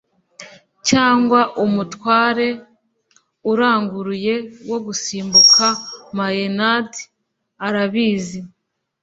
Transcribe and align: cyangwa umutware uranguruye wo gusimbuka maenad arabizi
cyangwa 0.89 1.39
umutware 1.63 2.47
uranguruye 3.51 4.35
wo 4.69 4.77
gusimbuka 4.85 5.65
maenad 6.17 6.89
arabizi 7.67 8.39